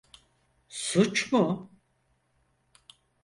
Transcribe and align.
Suç 0.69 1.31
mu? 1.31 1.69